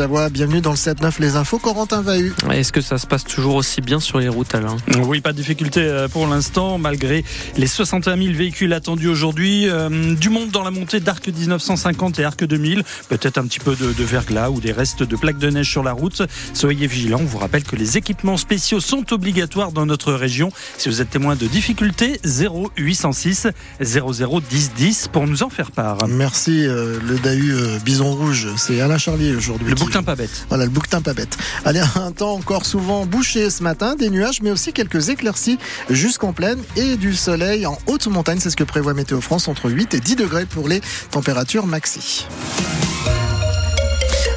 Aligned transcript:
Savoie. 0.00 0.30
Bienvenue 0.30 0.62
dans 0.62 0.70
le 0.70 0.76
7-9 0.76 1.20
Les 1.20 1.36
Infos. 1.36 1.58
Corentin 1.58 2.00
Vahu. 2.00 2.32
Est-ce 2.50 2.72
que 2.72 2.80
ça 2.80 2.96
se 2.96 3.06
passe 3.06 3.22
toujours 3.22 3.56
aussi 3.56 3.82
bien 3.82 4.00
sur 4.00 4.18
les 4.18 4.30
routes, 4.30 4.54
Alain? 4.54 4.78
Oui, 5.04 5.20
pas 5.20 5.32
de 5.32 5.36
difficulté 5.36 5.82
euh, 5.82 6.08
pour 6.08 6.26
l'instant, 6.26 6.78
malgré 6.78 7.22
les 7.58 7.66
61 7.66 8.16
000 8.16 8.32
véhicules 8.32 8.72
attendus 8.72 9.08
aujourd'hui. 9.08 9.68
Euh, 9.68 10.14
du 10.14 10.30
monde 10.30 10.48
dans 10.48 10.62
la 10.62 10.70
montée 10.70 11.00
d'Arc 11.00 11.28
1950 11.28 12.18
et 12.18 12.24
Arc 12.24 12.42
2000. 12.42 12.82
Peut-être 13.10 13.36
un 13.36 13.44
petit 13.44 13.58
peu 13.58 13.76
de, 13.76 13.92
de, 13.92 14.04
verglas 14.04 14.48
ou 14.48 14.58
des 14.58 14.72
restes 14.72 15.02
de 15.02 15.16
plaques 15.16 15.36
de 15.36 15.50
neige 15.50 15.70
sur 15.70 15.82
la 15.82 15.92
route. 15.92 16.22
Soyez 16.54 16.86
vigilants. 16.86 17.20
On 17.20 17.26
vous 17.26 17.36
rappelle 17.36 17.64
que 17.64 17.76
les 17.76 17.98
équipements 17.98 18.38
spéciaux 18.38 18.80
sont 18.80 19.12
obligatoires 19.12 19.70
dans 19.70 19.84
notre 19.84 20.14
région. 20.14 20.50
Si 20.78 20.88
vous 20.88 21.02
êtes 21.02 21.10
témoin 21.10 21.36
de 21.36 21.46
difficultés, 21.46 22.18
0806 22.24 23.48
00 23.82 24.40
10 24.48 24.72
10 24.78 25.08
pour 25.12 25.26
nous 25.26 25.42
en 25.42 25.50
faire 25.50 25.72
part. 25.72 25.98
Merci, 26.08 26.66
euh, 26.66 26.98
le 27.06 27.18
Dahu 27.18 27.52
euh, 27.52 27.78
Bison 27.84 28.14
Rouge. 28.14 28.48
C'est 28.56 28.80
Alain 28.80 28.96
Charlier 28.96 29.34
aujourd'hui. 29.34 29.74
Bouquetin 29.90 30.04
pas 30.04 30.14
bête. 30.14 30.46
Voilà, 30.48 30.64
le 30.64 30.70
bouquetin 30.70 31.02
pas 31.02 31.14
bête. 31.14 31.36
Allez, 31.64 31.82
un 31.96 32.12
temps 32.12 32.34
encore 32.34 32.64
souvent 32.64 33.06
bouché 33.06 33.50
ce 33.50 33.64
matin, 33.64 33.96
des 33.96 34.08
nuages, 34.08 34.40
mais 34.40 34.52
aussi 34.52 34.72
quelques 34.72 35.08
éclaircies 35.08 35.58
jusqu'en 35.88 36.32
pleine 36.32 36.62
et 36.76 36.96
du 36.96 37.12
soleil 37.12 37.66
en 37.66 37.76
haute 37.86 38.06
montagne. 38.06 38.38
C'est 38.38 38.50
ce 38.50 38.56
que 38.56 38.62
prévoit 38.62 38.94
Météo 38.94 39.20
France 39.20 39.48
entre 39.48 39.68
8 39.68 39.94
et 39.94 40.00
10 40.00 40.14
degrés 40.14 40.46
pour 40.46 40.68
les 40.68 40.80
températures 41.10 41.66
maxi. 41.66 42.26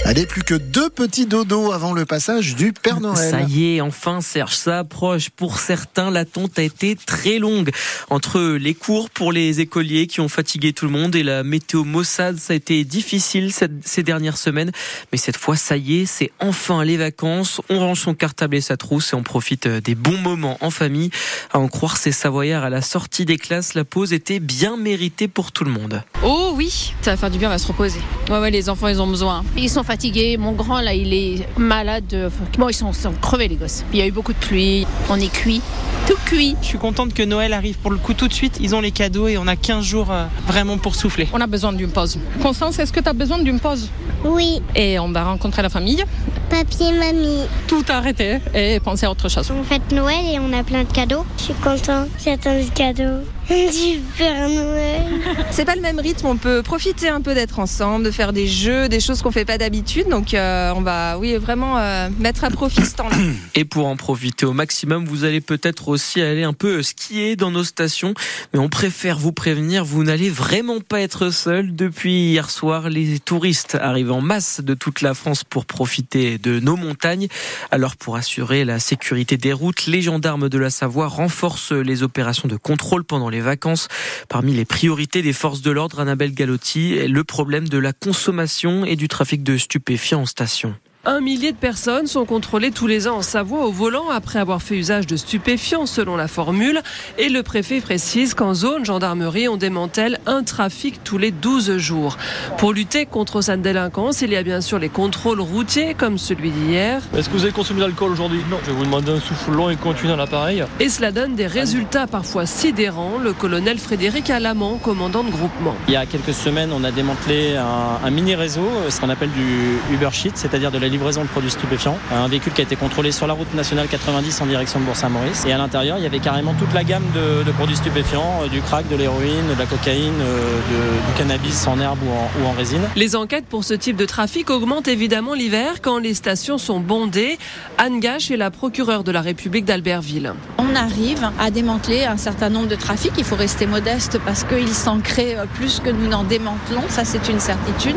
Allez, 0.06 0.26
plus 0.26 0.44
que 0.44 0.54
deux 0.54 0.90
petits 0.90 1.26
dodos 1.26 1.72
avant 1.72 1.94
le 1.94 2.06
passage 2.06 2.56
du 2.56 2.74
Père 2.74 3.00
Noël. 3.00 3.32
Ça 3.32 3.42
y 3.42 3.76
est, 3.76 3.82
enfin 3.82 4.20
Serge, 4.20 4.54
ça 4.54 4.80
approche. 4.80 5.30
Pour 5.30 5.60
certains, 5.60 6.12
la 6.12 6.26
tonte 6.26 6.60
a 6.60 6.62
été 6.62 6.98
très 6.98 7.40
longue. 7.40 7.72
Entre 8.10 8.42
les 8.42 8.74
cours 8.74 9.10
pour 9.10 9.32
les 9.32 9.62
écoliers 9.62 10.08
qui 10.08 10.20
ont 10.20 10.28
fatigué 10.28 10.74
tout 10.74 10.86
le 10.86 10.92
monde 10.92 11.16
et 11.16 11.24
la 11.24 11.44
météo 11.44 11.86
maussade, 11.86 12.38
ça 12.38 12.52
a 12.52 12.56
été 12.58 12.84
difficile 12.84 13.52
ces 13.54 14.04
dernières 14.04 14.36
semaines. 14.36 14.72
Mais 15.14 15.18
cette 15.18 15.38
fois, 15.38 15.56
ça 15.56 15.78
y 15.78 16.02
est, 16.02 16.06
c'est 16.06 16.32
enfin 16.40 16.84
les 16.84 16.98
vacances. 16.98 17.62
On 17.70 17.80
range 17.80 18.02
son 18.02 18.14
cartable 18.14 18.58
et 18.58 18.62
sa 18.62 18.76
trousse 18.76 19.14
et 19.14 19.16
on 19.16 19.24
profite 19.24 19.70
des 19.70 19.96
bons 19.96 20.18
moments 20.18 20.58
en 20.60 20.70
famille. 20.70 21.12
À 21.54 21.60
en 21.60 21.70
croire 21.70 21.96
ces 21.96 22.12
Savoyards 22.12 22.66
à 22.66 22.70
la 22.70 22.82
sortie 22.82 23.24
des 23.24 23.38
classes, 23.38 23.74
la 23.74 23.86
pause 23.86 24.12
était 24.12 24.42
bien 24.42 24.76
méritée 24.76 25.30
pour 25.30 25.54
tout 25.54 25.64
le 25.64 25.72
monde. 25.72 26.04
Oh 26.26 26.52
oui, 26.56 26.94
ça 27.02 27.12
va 27.12 27.18
faire 27.18 27.32
du 27.32 27.38
bien, 27.38 27.48
on 27.48 27.52
va 27.52 27.58
se 27.58 27.68
reposer. 27.68 28.02
Ouais, 28.30 28.40
ouais, 28.40 28.52
les 28.52 28.70
enfants, 28.70 28.90
ils 28.90 29.02
ont 29.02 29.08
besoin. 29.08 29.46
Ils 29.58 29.70
sont 29.70 29.84
fatigué. 29.94 30.38
Mon 30.38 30.54
grand, 30.54 30.82
là, 30.82 30.96
il 30.96 31.14
est 31.14 31.48
malade. 31.56 32.32
Bon, 32.58 32.68
ils 32.68 32.74
sont, 32.74 32.94
sont 32.94 33.14
crevés, 33.22 33.48
les 33.48 33.58
gosses. 33.58 33.84
Il 33.94 34.00
y 34.00 34.02
a 34.02 34.08
eu 34.08 34.12
beaucoup 34.12 34.34
de 34.34 34.40
pluie. 34.40 34.88
On 35.08 35.20
est 35.20 35.32
cuit. 35.32 35.62
Tout 36.08 36.18
cuit. 36.26 36.56
Je 36.62 36.68
suis 36.68 36.80
contente 36.80 37.14
que 37.14 37.22
Noël 37.22 37.54
arrive 37.54 37.78
pour 37.78 37.92
le 37.92 37.98
coup 37.98 38.16
tout 38.16 38.28
de 38.28 38.34
suite. 38.34 38.58
Ils 38.60 38.74
ont 38.74 38.82
les 38.82 38.90
cadeaux 38.90 39.28
et 39.28 39.38
on 39.38 39.46
a 39.46 39.56
15 39.56 39.86
jours 39.86 40.12
euh, 40.12 40.26
vraiment 40.48 40.80
pour 40.80 40.96
souffler. 40.96 41.28
On 41.32 41.40
a 41.40 41.46
besoin 41.46 41.74
d'une 41.74 41.92
pause. 41.92 42.18
Constance, 42.42 42.80
est-ce 42.80 42.92
que 42.92 43.02
tu 43.02 43.08
as 43.08 43.14
besoin 43.14 43.38
d'une 43.38 43.60
pause? 43.60 43.92
Oui. 44.26 44.64
Et 44.76 44.98
on 44.98 45.12
va 45.12 45.26
rencontrer 45.26 45.62
la 45.62 45.70
famille 45.70 46.04
Papier, 46.50 46.92
mamie. 46.92 47.44
Tout 47.68 47.86
arrêter 47.88 48.40
et 48.56 48.80
penser 48.80 49.06
à 49.06 49.12
autre 49.12 49.30
chose. 49.30 49.52
On 49.52 49.64
fête 49.64 49.92
Noël 49.92 50.26
et 50.26 50.40
on 50.40 50.52
a 50.58 50.64
plein 50.64 50.86
de 50.86 50.92
cadeaux. 50.92 51.24
Je 51.38 51.44
suis 51.44 51.54
content. 51.54 52.08
J'attends 52.24 52.56
des 52.56 52.66
cadeaux. 52.66 53.22
Du 53.54 54.00
Père 54.18 54.50
Noël. 54.50 55.04
C'est 55.52 55.64
pas 55.64 55.76
le 55.76 55.82
même 55.82 56.00
rythme. 56.00 56.26
On 56.26 56.38
peut 56.38 56.64
profiter 56.64 57.08
un 57.08 57.22
peu 57.22 57.36
d'être 57.36 57.60
ensemble, 57.60 58.04
de 58.04 58.10
faire 58.10 58.34
des 58.34 58.48
jeux, 58.48 58.90
des 58.90 59.00
choses 59.00 59.22
qu'on 59.22 59.30
fait 59.30 59.46
pas 59.46 59.60
d'habitude. 59.60 60.10
Donc 60.10 60.34
euh, 60.34 60.74
on 60.76 60.82
va, 60.82 61.20
oui, 61.20 61.36
vraiment 61.36 61.78
euh, 61.78 62.10
mettre 62.18 62.46
à 62.46 62.50
profit 62.50 62.84
ce 62.84 62.96
temps-là. 62.96 63.16
Et 63.54 63.64
pour 63.64 63.86
en 63.86 63.96
profiter 63.96 64.48
au 64.48 64.54
maximum, 64.54 65.06
vous 65.06 65.24
allez 65.24 65.40
peut-être 65.40 65.90
aussi 65.90 66.20
aller 66.20 66.42
un 66.42 66.54
peu 66.54 66.82
skier 66.82 67.36
dans 67.36 67.52
nos 67.52 67.64
stations. 67.64 68.16
Mais 68.54 68.60
on 68.60 68.70
préfère 68.70 69.20
vous 69.20 69.34
prévenir, 69.34 69.86
vous 69.86 70.04
n'allez 70.04 70.32
vraiment 70.32 70.80
pas 70.80 71.02
être 71.02 71.30
seul. 71.30 71.76
Depuis 71.76 72.32
hier 72.32 72.50
soir, 72.50 72.90
les 72.90 73.20
touristes 73.20 73.78
arrivent 73.80 74.14
en 74.14 74.22
masse 74.22 74.62
de 74.62 74.74
toute 74.74 75.02
la 75.02 75.14
France 75.14 75.44
pour 75.44 75.68
profiter 75.68 76.40
de 76.40 76.60
nos 76.60 76.76
montagnes. 76.76 77.28
Alors 77.70 77.98
pour 77.98 78.16
assurer 78.16 78.66
la 78.66 78.80
sécurité 78.80 79.38
des 79.38 79.54
routes, 79.54 79.86
les 79.86 80.02
gendarmes 80.02 80.50
de 80.50 80.58
la 80.58 80.72
Savoie 80.72 81.08
renforcent 81.08 81.72
les 81.72 82.02
opérations 82.02 82.48
de 82.48 82.58
contrôle 82.58 83.04
pendant 83.04 83.30
les 83.30 83.43
vacances. 83.44 83.88
Parmi 84.30 84.54
les 84.54 84.66
priorités 84.66 85.22
des 85.22 85.34
forces 85.34 85.62
de 85.62 85.72
l'ordre, 85.72 86.00
Annabelle 86.00 86.34
Galotti, 86.34 87.08
le 87.08 87.24
problème 87.24 87.70
de 87.70 87.78
la 87.78 87.94
consommation 87.94 88.86
et 88.86 88.96
du 88.96 89.08
trafic 89.08 89.44
de 89.44 89.58
stupéfiants 89.58 90.22
en 90.22 90.26
station. 90.26 90.76
Un 91.06 91.20
millier 91.20 91.52
de 91.52 91.58
personnes 91.58 92.08
sont 92.08 92.24
contrôlées 92.24 92.72
tous 92.72 92.88
les 92.88 93.10
ans 93.10 93.18
en 93.18 93.22
Savoie 93.22 93.66
au 93.66 93.74
volant 93.74 94.10
après 94.10 94.40
avoir 94.40 94.62
fait 94.62 94.78
usage 94.78 95.06
de 95.06 95.18
stupéfiants 95.18 95.86
selon 95.86 96.16
la 96.16 96.30
formule. 96.30 96.80
Et 97.18 97.28
le 97.28 97.44
préfet 97.44 97.82
précise 97.82 98.34
qu'en 98.34 98.54
zone 98.54 98.86
gendarmerie, 98.86 99.50
on 99.50 99.58
démantèle 99.58 100.22
un 100.28 100.44
trafic 100.44 101.04
tous 101.04 101.18
les 101.18 101.32
12 101.32 101.76
jours. 101.76 102.18
Pour 102.58 102.72
lutter 102.72 103.06
contre 103.06 103.42
cette 103.42 103.62
délinquance, 103.62 104.22
il 104.22 104.32
y 104.32 104.38
a 104.38 104.44
bien 104.44 104.62
sûr 104.62 104.80
les 104.80 104.88
contrôles 104.88 105.42
routiers 105.42 105.94
comme 105.94 106.18
celui 106.18 106.52
d'hier. 106.52 107.02
Est-ce 107.18 107.28
que 107.28 107.34
vous 107.34 107.44
avez 107.44 107.52
consommé 107.52 107.82
de 107.82 107.86
l'alcool 107.86 108.14
aujourd'hui? 108.14 108.40
Non. 108.50 108.60
Je 108.64 108.72
vais 108.72 108.78
vous 108.78 108.86
demander 108.86 109.12
un 109.12 109.20
souffle 109.20 109.52
long 109.52 109.70
et 109.70 109.76
continue 109.76 110.08
dans 110.08 110.16
l'appareil. 110.16 110.64
Et 110.80 110.88
cela 110.88 111.12
donne 111.12 111.36
des 111.36 111.48
résultats 111.48 112.08
parfois 112.08 112.46
sidérants. 112.46 113.18
Le 113.22 113.34
colonel 113.34 113.78
Frédéric 113.78 114.30
Alamand, 114.30 114.78
commandant 114.78 115.26
de 115.26 115.32
groupement. 115.32 115.76
Il 115.90 115.96
y 115.96 115.98
a 115.98 116.06
quelques 116.06 116.34
semaines, 116.34 116.72
on 116.72 116.86
a 116.86 116.92
démantelé 116.92 117.58
un, 117.58 118.00
un 118.08 118.10
mini 118.10 118.36
réseau, 118.36 118.70
ce 118.88 119.02
qu'on 119.02 119.10
appelle 119.10 119.32
du 119.32 119.80
Uber 119.94 120.12
Sheet, 120.14 120.32
c'est-à-dire 120.36 120.72
de 120.72 120.78
la 120.78 120.93
livraison 120.94 121.24
de 121.24 121.28
produits 121.28 121.52
stupéfiants. 121.52 121.98
Un 122.12 122.28
véhicule 122.28 122.54
qui 122.54 122.62
a 122.62 122.64
été 122.64 122.76
contrôlé 122.76 123.12
sur 123.12 123.28
la 123.28 123.34
route 123.34 123.54
nationale 123.54 123.88
90 123.90 124.42
en 124.42 124.46
direction 124.46 124.80
de 124.80 124.86
Bourg-Saint-Maurice. 124.86 125.46
Et 125.46 125.52
à 125.52 125.58
l'intérieur, 125.58 125.98
il 125.98 126.04
y 126.04 126.06
avait 126.06 126.20
carrément 126.20 126.54
toute 126.54 126.74
la 126.74 126.84
gamme 126.84 127.04
de, 127.14 127.44
de 127.44 127.52
produits 127.52 127.76
stupéfiants, 127.76 128.44
euh, 128.44 128.48
du 128.48 128.62
crack, 128.62 128.88
de 128.88 128.96
l'héroïne, 128.96 129.48
de 129.54 129.60
la 129.60 129.66
cocaïne, 129.66 130.14
euh, 130.22 130.60
de, 130.72 131.12
du 131.12 131.18
cannabis 131.18 131.68
en 131.68 131.80
herbe 131.80 132.00
ou 132.04 132.12
en, 132.12 132.44
ou 132.44 132.48
en 132.48 132.54
résine. 132.54 132.84
Les 132.96 133.16
enquêtes 133.16 133.46
pour 133.46 133.64
ce 133.64 133.74
type 133.74 133.98
de 133.98 134.06
trafic 134.06 134.50
augmentent 134.50 134.88
évidemment 134.88 135.34
l'hiver 135.34 135.82
quand 135.82 135.98
les 135.98 136.14
stations 136.14 136.58
sont 136.58 136.80
bondées. 136.80 137.38
Anne 137.78 138.00
Gache 138.00 138.32
est 138.32 138.38
la 138.38 138.52
procureure 138.52 139.04
de 139.04 139.12
la 139.12 139.22
République 139.22 139.66
d'Albertville. 139.66 140.34
On 140.60 140.76
arrive 140.76 141.28
à 141.40 141.50
démanteler 141.52 142.06
un 142.06 142.18
certain 142.18 142.50
nombre 142.50 142.68
de 142.68 142.76
trafics. 142.76 143.14
Il 143.18 143.24
faut 143.24 143.36
rester 143.36 143.66
modeste 143.66 144.20
parce 144.26 144.44
qu'il 144.44 144.70
s'en 144.70 145.00
crée 145.00 145.36
plus 145.56 145.80
que 145.80 145.90
nous 145.90 146.08
n'en 146.08 146.24
démantelons. 146.24 146.84
Ça, 146.90 147.04
c'est 147.04 147.28
une 147.30 147.40
certitude. 147.40 147.96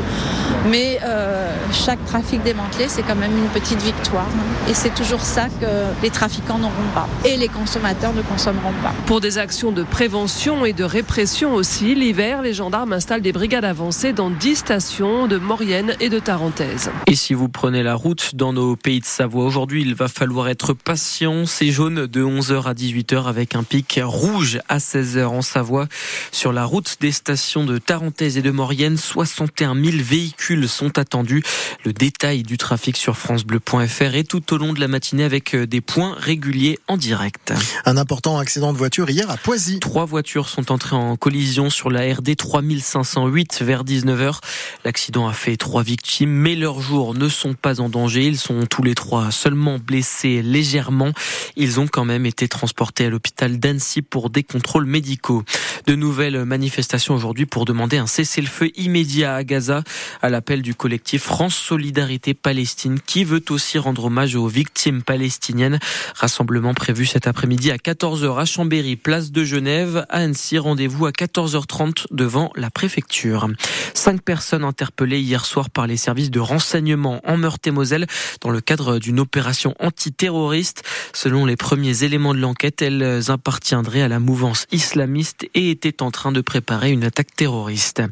Mais 0.71 0.99
euh, 1.05 1.49
chaque 1.73 2.05
trafic 2.06 2.43
démantelé, 2.43 2.86
c'est 2.89 3.03
quand 3.03 3.17
même 3.17 3.37
une 3.37 3.49
petite 3.49 3.83
victoire. 3.83 4.29
Et 4.69 4.75
c'est 4.75 4.95
toujours 4.95 5.21
ça 5.21 5.49
que 5.49 5.67
les 6.03 6.11
trafiquants 6.11 6.59
n'auront 6.59 6.73
pas. 6.95 7.09
Et 7.25 7.37
les 7.37 7.49
consommateurs 7.49 8.13
ne 8.13 8.23
consommeront 8.23 8.73
pas. 8.83 8.95
Pour 9.07 9.21
des 9.21 9.39
actions 9.39 9.73
de 9.73 9.83
prévention 9.83 10.65
et 10.65 10.73
de 10.73 10.85
répression 10.85 11.55
aussi, 11.55 11.95
l'hiver, 11.95 12.43
les 12.43 12.55
gendarmes 12.55 12.93
installent 12.93 13.23
des 13.23 13.33
brigades 13.33 13.65
avancées 13.65 14.13
dans 14.13 14.31
10 14.31 14.57
stations 14.57 15.27
de 15.27 15.39
Maurienne 15.39 15.95
et 16.01 16.09
de 16.09 16.19
Tarentaise. 16.19 16.91
Et 17.07 17.15
si 17.15 17.35
vous 17.35 17.49
prenez 17.49 17.83
la 17.83 17.95
route 17.95 18.35
dans 18.35 18.53
nos 18.53 18.77
pays 18.77 19.01
de 19.01 19.07
Savoie, 19.07 19.45
aujourd'hui, 19.45 19.83
il 19.83 19.95
va 19.95 20.09
falloir 20.09 20.49
être 20.49 20.73
patient. 20.73 21.47
C'est 21.47 21.71
jaune 21.71 22.07
de 22.07 22.25
11h 22.25 22.65
à 22.65 22.75
18h 22.75 23.27
avec 23.27 23.55
un 23.55 23.63
pic 23.63 24.01
rouge 24.03 24.61
à 24.69 24.79
16h 24.79 25.25
en 25.27 25.43
Savoie. 25.43 25.87
Sur 26.33 26.53
la 26.53 26.65
route 26.65 26.97
des 27.01 27.13
stations 27.13 27.65
de 27.65 27.79
Tarentaise 27.79 28.39
et 28.39 28.43
de 28.43 28.51
Maurienne, 28.51 28.97
61 28.97 29.75
000 29.75 29.97
véhicules 29.99 30.69
sont 30.69 30.99
attendus. 30.99 31.43
Le 31.85 31.93
détail 31.93 32.43
du 32.43 32.57
trafic 32.57 32.75
sur 32.94 33.16
francebleu.fr 33.16 34.14
et 34.14 34.25
tout 34.25 34.54
au 34.54 34.59
long 34.59 34.72
de 34.72 34.81
la 34.81 34.87
matinée 34.87 35.25
avec 35.25 35.56
des 35.56 35.81
points 35.81 36.14
réguliers 36.19 36.78
en 36.88 36.97
direct. 36.97 37.53
Un 37.84 37.97
important 37.97 38.38
accident 38.38 38.72
de 38.72 38.78
voiture 38.78 39.10
hier 39.10 39.28
à 39.31 39.37
Poisy. 39.37 39.81
Trois 39.81 40.04
voitures 40.04 40.48
sont 40.48 40.70
entrées 40.70 40.94
en 40.94 41.16
collision 41.16 41.70
sur 41.70 41.91
la 41.91 42.03
RD 42.14 42.37
3508 42.37 43.62
vers 43.62 43.82
19h. 43.82 44.38
L'accident 44.84 45.26
a 45.26 45.32
fait 45.32 45.56
trois 45.56 45.82
victimes, 45.82 46.31
mais 46.31 46.54
leurs 46.54 46.81
jours 46.81 47.14
ne 47.14 47.28
sont 47.28 47.54
pas 47.54 47.81
en 47.81 47.88
danger. 47.88 48.26
Ils 48.26 48.38
sont 48.38 48.66
tous 48.66 48.82
les 48.82 48.94
trois 48.94 49.31
seulement 49.31 49.78
blessés 49.78 50.43
légèrement. 50.43 51.12
Ils 51.56 51.81
ont 51.81 51.88
quand 51.88 52.04
même 52.04 52.26
été 52.26 52.47
transportés 52.47 53.06
à 53.06 53.10
l'hôpital 53.10 53.58
d'Annecy 53.58 54.03
pour 54.03 54.31
des 54.31 54.43
contrôles 54.43 54.87
médicaux. 54.87 55.43
De 55.87 55.95
nouvelles 55.95 56.45
manifestations 56.45 57.15
aujourd'hui 57.15 57.47
pour 57.47 57.65
demander 57.65 57.97
un 57.97 58.09
cessez-le-feu 58.09 58.73
immédiat 58.75 59.37
à 59.37 59.45
Gaza 59.45 59.85
à 60.21 60.29
l'appel 60.29 60.61
du 60.61 60.75
collectif 60.75 61.23
France 61.23 61.55
Solidarité 61.55 62.35
Palestine 62.35 62.99
qui 62.99 63.23
veut 63.23 63.45
aussi 63.51 63.79
rendre 63.79 64.06
hommage 64.06 64.35
aux 64.35 64.49
victimes 64.49 65.05
palestiniennes. 65.05 65.79
Rassemblement 66.17 66.75
prévu 66.75 67.06
cet 67.06 67.29
après-midi 67.29 67.71
à 67.71 67.77
14h 67.77 68.37
à 68.37 68.44
Chambéry, 68.44 68.97
place 68.97 69.31
de 69.31 69.44
Genève. 69.44 70.05
À 70.09 70.23
Annecy, 70.23 70.59
rendez-vous 70.59 71.06
à 71.06 71.12
14h30 71.12 72.06
devant 72.11 72.50
la 72.56 72.71
préfecture. 72.71 73.47
Cinq 73.94 74.23
personnes 74.23 74.65
interpellées 74.65 75.21
hier 75.21 75.44
soir 75.44 75.71
par 75.71 75.87
les 75.87 75.97
services 75.97 76.32
de 76.32 76.41
renseignement 76.41 77.21
en 77.23 77.37
Meurthe-et-Moselle 77.37 78.09
dans 78.41 78.50
le 78.50 78.61
cadre 78.61 78.99
d'une 78.99 79.21
opération 79.21 79.73
antiterroriste. 79.79 80.82
Selon 81.12 81.47
les 81.47 81.56
premiers 81.56 82.03
éléments 82.03 82.35
de 82.35 82.41
l'enquête, 82.41 82.82
elles 82.82 83.31
appartiendraient 83.31 84.03
à 84.03 84.09
la 84.09 84.19
mouvance 84.19 84.67
islamiste 84.73 85.47
et 85.55 85.75
étaient 85.76 86.02
en 86.02 86.11
train 86.11 86.32
de 86.32 86.40
préparer 86.40 86.90
une 86.90 87.05
attaque 87.05 87.37
terroriste. 87.37 88.02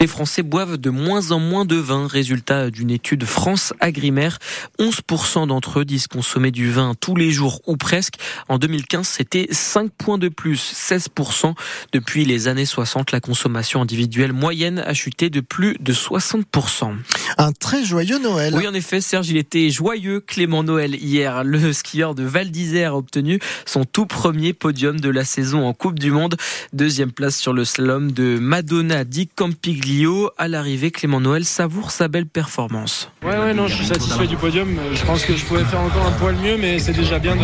Les 0.00 0.06
Français 0.06 0.42
boivent 0.42 0.78
de 0.78 0.88
moins 0.88 1.32
en 1.32 1.38
moins 1.38 1.66
de 1.66 1.76
vin, 1.76 2.06
résultat 2.06 2.70
d'une 2.70 2.90
étude 2.90 3.24
France 3.24 3.74
Agri 3.78 4.00
Grimer. 4.00 4.30
11% 4.78 5.48
d'entre 5.48 5.80
eux 5.80 5.84
disent 5.84 6.06
consommer 6.06 6.50
du 6.50 6.70
vin 6.70 6.94
tous 6.98 7.14
les 7.14 7.30
jours 7.30 7.60
ou 7.66 7.76
presque. 7.76 8.14
En 8.48 8.58
2015, 8.58 9.06
c'était 9.06 9.46
5 9.50 9.90
points 9.92 10.16
de 10.16 10.28
plus, 10.28 10.72
16%. 10.74 11.54
Depuis 11.92 12.24
les 12.24 12.48
années 12.48 12.64
60, 12.64 13.12
la 13.12 13.20
consommation 13.20 13.82
individuelle 13.82 14.32
moyenne 14.32 14.78
a 14.78 14.94
chuté 14.94 15.28
de 15.28 15.40
plus 15.40 15.76
de 15.80 15.92
60%. 15.92 16.94
Un 17.36 17.52
très 17.52 17.84
joyeux 17.84 18.18
Noël. 18.18 18.54
Oui, 18.56 18.66
en 18.66 18.74
effet, 18.74 19.02
Serge, 19.02 19.28
il 19.28 19.36
était 19.36 19.68
joyeux. 19.68 20.20
Clément 20.20 20.62
Noël 20.62 20.94
hier, 20.94 21.44
le 21.44 21.72
skieur 21.74 22.14
de 22.14 22.22
Val 22.22 22.50
d'Isère 22.50 22.92
a 22.92 22.96
obtenu 22.96 23.38
son 23.66 23.84
tout 23.84 24.06
premier 24.06 24.52
podium 24.52 24.98
de 24.98 25.10
la 25.10 25.24
saison 25.24 25.66
en 25.66 25.74
Coupe 25.74 25.98
du 25.98 26.10
Monde. 26.10 26.36
Deuxième 26.72 27.09
place 27.10 27.36
sur 27.36 27.52
le 27.52 27.64
slalom 27.64 28.12
de 28.12 28.38
Madonna 28.38 29.04
di 29.04 29.26
Campiglio. 29.28 30.30
À 30.38 30.48
l'arrivée, 30.48 30.90
Clément 30.90 31.20
Noël 31.20 31.44
savoure 31.44 31.90
sa 31.90 32.08
belle 32.08 32.26
performance. 32.26 33.10
Ouais, 33.22 33.36
ouais, 33.38 33.54
non, 33.54 33.66
je 33.66 33.74
suis 33.74 33.86
satisfait 33.86 34.26
du 34.26 34.36
podium. 34.36 34.68
Je 34.92 35.04
pense 35.04 35.24
que 35.24 35.36
je 35.36 35.44
pouvais 35.44 35.64
faire 35.64 35.80
encore 35.80 36.06
un 36.06 36.12
poil 36.12 36.34
mieux, 36.36 36.56
mais 36.56 36.78
c'est 36.78 36.92
déjà 36.92 37.18
bien 37.18 37.36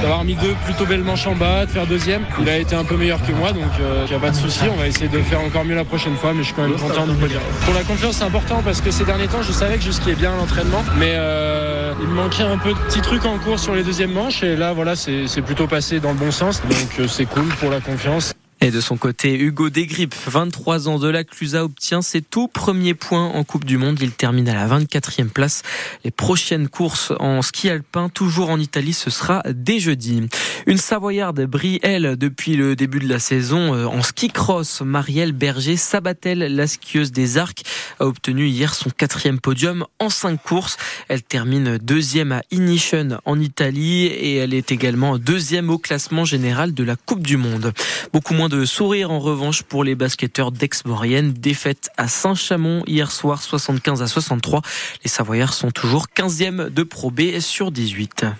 d'avoir 0.00 0.24
mis 0.24 0.34
deux 0.34 0.54
plutôt 0.64 0.86
belles 0.86 1.04
manches 1.04 1.26
en 1.26 1.34
bas, 1.34 1.66
de 1.66 1.70
faire 1.70 1.86
deuxième. 1.86 2.24
Il 2.40 2.48
a 2.48 2.58
été 2.58 2.74
un 2.74 2.84
peu 2.84 2.96
meilleur 2.96 3.24
que 3.26 3.32
moi, 3.32 3.52
donc 3.52 3.70
il 3.78 4.10
n'y 4.10 4.14
a 4.16 4.20
pas 4.20 4.30
de 4.30 4.36
souci. 4.36 4.64
On 4.72 4.76
va 4.76 4.86
essayer 4.86 5.08
de 5.08 5.18
faire 5.20 5.40
encore 5.40 5.64
mieux 5.64 5.74
la 5.74 5.84
prochaine 5.84 6.16
fois, 6.16 6.32
mais 6.32 6.40
je 6.40 6.46
suis 6.46 6.54
quand 6.54 6.68
même 6.68 6.78
content 6.78 7.06
du 7.06 7.14
podium. 7.14 7.42
Pour 7.64 7.74
la 7.74 7.82
confiance, 7.82 8.16
c'est 8.16 8.24
important 8.24 8.62
parce 8.64 8.80
que 8.80 8.90
ces 8.90 9.04
derniers 9.04 9.28
temps, 9.28 9.42
je 9.42 9.52
savais 9.52 9.76
que 9.76 9.84
je 9.84 9.90
skiais 9.90 10.14
bien 10.14 10.36
l'entraînement, 10.36 10.84
mais 10.98 11.12
euh, 11.14 11.92
il 12.00 12.08
me 12.08 12.14
manquait 12.14 12.42
un 12.42 12.58
peu 12.58 12.70
de 12.70 12.78
petits 12.78 13.00
trucs 13.00 13.24
en 13.24 13.38
cours 13.38 13.58
sur 13.58 13.74
les 13.74 13.82
deuxièmes 13.82 14.12
manches. 14.12 14.42
Et 14.42 14.56
là, 14.56 14.72
voilà, 14.72 14.96
c'est 14.96 15.42
plutôt 15.42 15.66
passé 15.66 16.00
dans 16.00 16.12
le 16.12 16.18
bon 16.18 16.30
sens. 16.30 16.62
Donc 16.62 17.00
euh, 17.00 17.08
c'est 17.08 17.26
cool 17.26 17.48
pour 17.60 17.70
la 17.70 17.80
confiance. 17.80 18.32
Et 18.62 18.70
de 18.70 18.80
son 18.80 18.96
côté, 18.96 19.38
Hugo 19.38 19.68
Desgrippes, 19.68 20.14
23 20.26 20.88
ans 20.88 20.98
de 20.98 21.08
la 21.08 21.24
Clusa, 21.24 21.62
obtient 21.62 22.00
ses 22.00 22.22
tout 22.22 22.48
premiers 22.48 22.94
points 22.94 23.26
en 23.26 23.44
Coupe 23.44 23.66
du 23.66 23.76
Monde. 23.76 23.98
Il 24.00 24.12
termine 24.12 24.48
à 24.48 24.54
la 24.54 24.66
24e 24.66 25.28
place. 25.28 25.62
Les 26.04 26.10
prochaines 26.10 26.68
courses 26.68 27.12
en 27.20 27.42
ski 27.42 27.68
alpin, 27.68 28.08
toujours 28.08 28.48
en 28.48 28.58
Italie, 28.58 28.94
ce 28.94 29.10
sera 29.10 29.42
dès 29.50 29.78
jeudi. 29.78 30.26
Une 30.66 30.78
Savoyarde 30.78 31.42
brille, 31.44 31.80
elle, 31.82 32.16
depuis 32.16 32.56
le 32.56 32.76
début 32.76 32.98
de 32.98 33.08
la 33.08 33.18
saison 33.18 33.74
euh, 33.74 33.84
en 33.84 34.02
ski 34.02 34.28
cross. 34.28 34.80
Marielle 34.80 35.32
Berger 35.32 35.76
Sabatel, 35.76 36.38
la 36.38 36.66
skieuse 36.66 37.12
des 37.12 37.36
Arcs, 37.36 37.62
a 38.00 38.06
obtenu 38.06 38.46
hier 38.46 38.74
son 38.74 38.88
quatrième 38.88 39.38
podium 39.38 39.84
en 39.98 40.08
cinq 40.08 40.42
courses. 40.42 40.78
Elle 41.08 41.22
termine 41.22 41.76
deuxième 41.76 42.32
à 42.32 42.42
Inishen 42.50 43.18
en 43.26 43.38
Italie 43.38 44.06
et 44.06 44.36
elle 44.36 44.54
est 44.54 44.72
également 44.72 45.18
deuxième 45.18 45.68
au 45.68 45.76
classement 45.76 46.24
général 46.24 46.72
de 46.72 46.84
la 46.84 46.96
Coupe 46.96 47.22
du 47.22 47.36
Monde. 47.36 47.74
Beaucoup 48.14 48.32
de 48.48 48.64
sourire 48.64 49.10
en 49.10 49.18
revanche 49.18 49.62
pour 49.62 49.82
les 49.82 49.94
basketteurs 49.94 50.52
d'Aix-Maurienne. 50.52 51.32
Défaite 51.32 51.90
à 51.96 52.08
Saint-Chamond 52.08 52.82
hier 52.86 53.10
soir 53.10 53.42
75 53.42 54.02
à 54.02 54.06
63. 54.06 54.62
Les 55.04 55.10
Savoyards 55.10 55.54
sont 55.54 55.70
toujours 55.70 56.06
15e 56.14 56.68
de 56.68 56.82
Pro 56.82 57.10
B 57.10 57.38
sur 57.40 57.72
18. 57.72 58.26